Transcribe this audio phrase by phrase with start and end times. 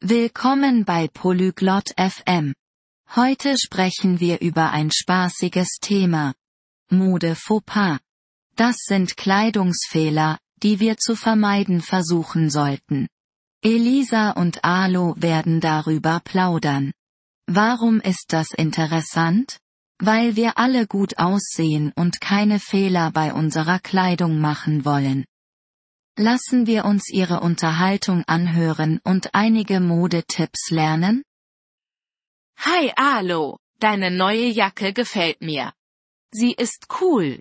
[0.00, 2.54] Willkommen bei Polyglot FM.
[3.16, 6.34] Heute sprechen wir über ein spaßiges Thema.
[6.88, 7.98] Mode Fauxpas.
[8.54, 13.08] Das sind Kleidungsfehler, die wir zu vermeiden versuchen sollten.
[13.60, 16.92] Elisa und Alo werden darüber plaudern.
[17.48, 19.58] Warum ist das interessant?
[19.98, 25.24] Weil wir alle gut aussehen und keine Fehler bei unserer Kleidung machen wollen.
[26.20, 31.22] Lassen wir uns Ihre Unterhaltung anhören und einige Modetipps lernen?
[32.58, 35.72] Hi Alo, deine neue Jacke gefällt mir.
[36.32, 37.38] Sie ist cool.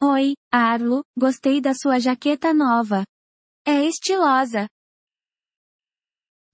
[0.00, 3.04] Oi, Arlo, gostei da sua jaqueta nova.
[3.66, 4.66] É estilosa.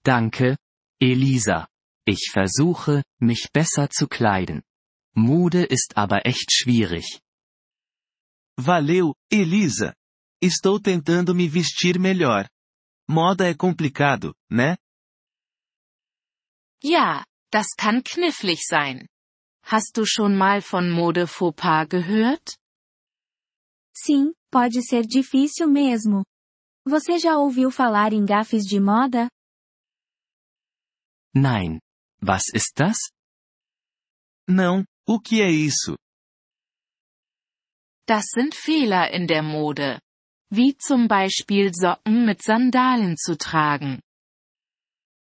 [0.03, 0.57] Danke,
[0.99, 1.69] Elisa.
[2.05, 4.63] Ich versuche, mich besser zu kleiden.
[5.15, 7.21] Mode ist aber echt schwierig.
[8.57, 9.93] Valeu, Elisa.
[10.41, 12.47] Estou tentando me vestir melhor.
[13.07, 14.77] Moda é complicado, né?
[16.81, 19.07] Ja, das kann knifflig sein.
[19.63, 22.55] Hast du schon mal von Mode Fauxpas gehört?
[23.93, 26.23] Sim, pode ser difícil mesmo.
[26.85, 29.29] Você já ouviu falar em gafes de moda?
[31.35, 31.79] Nein.
[32.21, 32.97] Was ist das?
[34.47, 35.95] Não, o que é isso?
[38.07, 39.99] Das sind Fehler in der Mode.
[40.51, 44.01] Wie zum Beispiel Socken mit Sandalen zu tragen.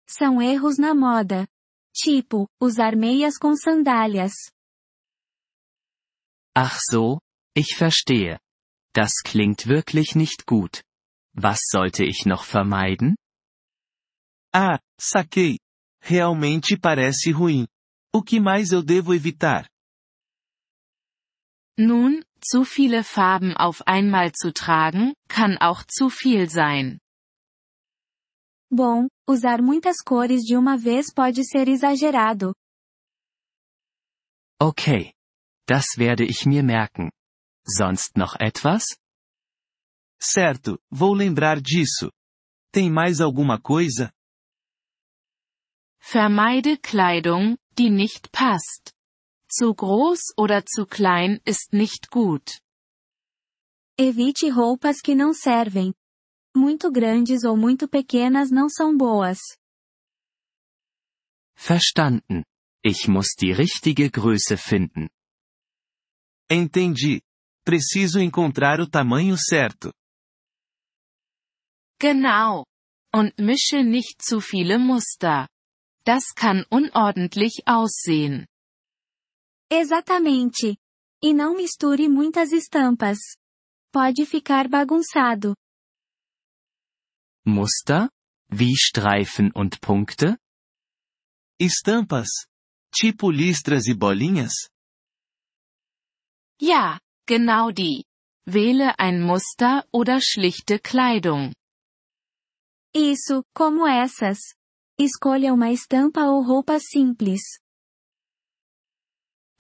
[0.08, 1.48] São erros na moda.
[1.94, 4.34] Tipo, usar meias com sandálias.
[6.54, 7.20] Ach so,
[7.56, 8.40] ich verstehe.
[8.94, 10.84] Das klingt wirklich nicht gut.
[11.34, 13.16] Was sollte ich noch vermeiden?
[14.54, 15.58] Ah, saquei.
[16.02, 17.68] Realmente parece ruim.
[18.14, 19.68] O que mais eu devo evitar?
[21.78, 27.00] Nun, zu viele Farben auf einmal zu tragen, kann auch zu viel sein.
[28.70, 32.54] Bom, usar muitas cores de uma vez pode ser exagerado.
[34.60, 35.14] Okay.
[35.68, 37.12] Das werde ich mir merken.
[37.66, 38.96] Sonst noch etwas?
[40.22, 42.12] Certo, vou lembrar disso.
[42.72, 44.12] Tem mais alguma coisa?
[46.00, 48.95] Vermeide Kleidung, die nicht passt.
[49.58, 52.60] Zu groß oder zu klein ist nicht gut.
[53.98, 55.94] Evite roupas que não servem.
[56.54, 59.40] Muito grandes ou muito pequenas não são boas.
[61.56, 62.44] Verstanden.
[62.84, 65.08] Ich muss die richtige Größe finden.
[66.50, 67.22] Entendi.
[67.64, 69.94] Preciso encontrar o tamanho certo.
[71.98, 72.66] Genau.
[73.14, 75.48] Und mische nicht zu viele Muster.
[76.04, 78.46] Das kann unordentlich aussehen.
[79.70, 80.78] Exatamente.
[81.24, 83.18] E não misture muitas estampas.
[83.92, 85.56] Pode ficar bagunçado.
[87.46, 88.10] Muster?
[88.52, 90.38] Wie Streifen und Punkte?
[91.60, 92.28] Estampas?
[92.94, 94.54] Tipo listras e bolinhas?
[96.62, 98.06] Ja, genau die.
[98.48, 101.54] Wähle ein Muster oder schlichte Kleidung.
[102.94, 104.40] Isso, como essas.
[104.98, 107.42] Escolha uma estampa ou roupa simples.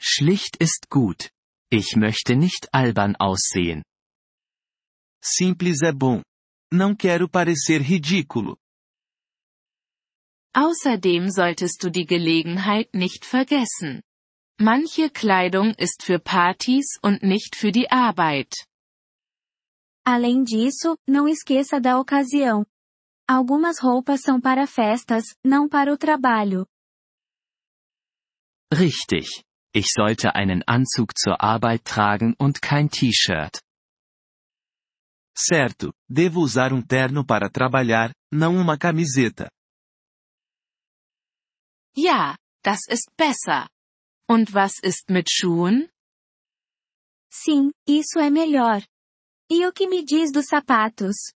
[0.07, 1.31] Schlicht ist gut.
[1.71, 3.83] Ich möchte nicht albern aussehen.
[5.19, 6.21] Simples é bom.
[6.71, 8.55] Não quero parecer ridículo.
[10.53, 14.03] Außerdem solltest du die Gelegenheit nicht vergessen.
[14.59, 18.53] Manche Kleidung ist für Partys und nicht für die Arbeit.
[20.05, 22.63] Além disso, não esqueça da ocasião.
[23.27, 26.67] Algumas roupas são para festas, não para o trabalho.
[28.71, 29.43] Richtig.
[29.75, 33.61] Ich sollte einen Anzug zur Arbeit tragen und kein T-Shirt.
[35.37, 39.51] Certo, devo usar um terno para trabalhar, não uma camiseta.
[41.93, 43.67] Ja, das ist besser.
[44.29, 45.89] Und was ist mit Schuhen?
[47.29, 48.81] Sim, isso é melhor.
[49.51, 51.33] E o que me diz dos sapatos?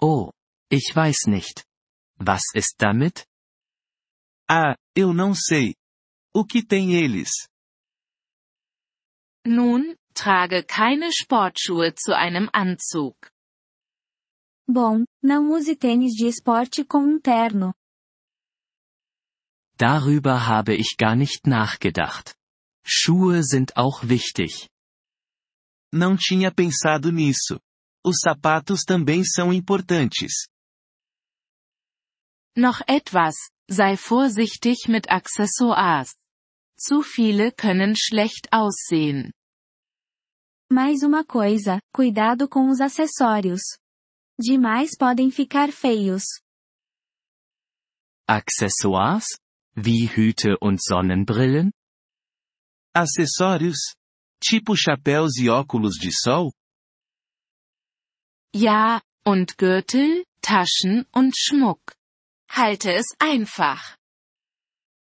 [0.00, 0.30] Oh,
[0.70, 1.66] ich weiß nicht.
[2.18, 3.26] Was ist damit?
[4.48, 5.74] Ah, eu não sei.
[6.34, 7.30] O que tem eles?
[9.44, 13.16] Nun, trage keine Sportschuhe zu einem Anzug.
[14.68, 17.74] Bom, não use tênis de esporte com um terno.
[19.76, 22.36] Darüber habe ich gar nicht nachgedacht.
[22.86, 24.68] Schuhe sind auch wichtig.
[25.92, 27.58] Não tinha pensado nisso.
[28.04, 30.46] Os sapatos também são importantes.
[32.56, 33.34] Noch etwas,
[33.68, 36.19] sei vorsichtig mit Accessoires.
[36.80, 39.34] Zu viele können schlecht aussehen.
[40.72, 43.60] Mais uma coisa, cuidado com os acessórios.
[44.40, 46.24] Demais podem ficar feios.
[48.26, 49.26] Accessoires?
[49.76, 51.70] Wie Hüte und Sonnenbrillen?
[52.94, 53.94] Acessórios?
[54.42, 56.50] Tipo chapéus e óculos de sol?
[58.54, 61.94] Ja, und Gürtel, Taschen und Schmuck.
[62.48, 63.99] Halte es einfach.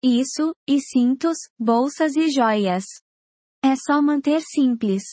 [0.04, 2.86] Isso, e cintos, bolsas e joias.
[3.64, 5.04] É só manter simples.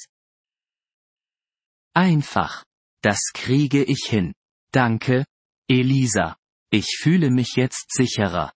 [1.95, 2.65] Einfach.
[3.03, 4.33] Das kriege ich hin.
[4.73, 5.27] Danke,
[5.69, 6.37] Elisa.
[6.73, 8.53] Ich fühle mich jetzt sicherer.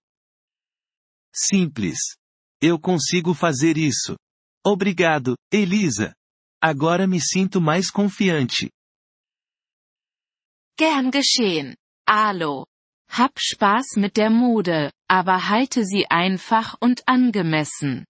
[1.34, 2.16] Simples.
[2.60, 4.16] Eu consigo fazer isso.
[4.64, 6.14] Obrigado, Elisa.
[6.62, 8.70] Agora me sinto mais confiante.
[10.78, 11.76] Gern geschehen.
[12.06, 12.66] Alo.
[13.14, 18.06] Hab Spaß mit der Mode, aber halte sie einfach und angemessen.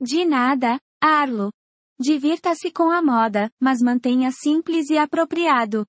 [0.00, 1.52] De nada, Arlo.
[2.00, 5.86] Divirta-se com a moda, mas mantenha simples e apropriado.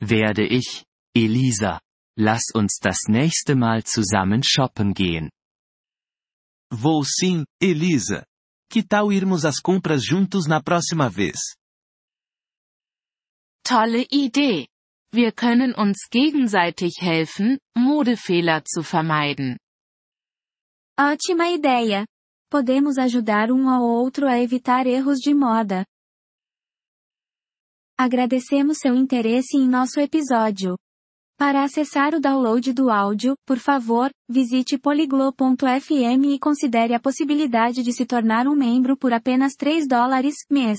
[0.00, 0.84] Werde ich,
[1.14, 1.80] Elisa.
[2.18, 5.30] Lass uns das nächste Mal zusammen shoppen gehen.
[6.72, 8.26] Vou sim, Elisa.
[8.68, 11.38] Que tal irmos às compras juntos na próxima vez?
[13.62, 14.66] Tolle Idee.
[15.16, 19.56] Wir können uns gegenseitig helfen, Modefehler zu vermeiden.
[21.00, 22.04] Ótima ideia.
[22.50, 25.86] Podemos ajudar um ao outro a evitar erros de moda.
[27.98, 30.76] Agradecemos seu interesse em nosso episódio.
[31.38, 37.90] Para acessar o download do áudio, por favor, visite poliglo.fm e considere a possibilidade de
[37.90, 40.78] se tornar um membro por apenas 3 dólares mês.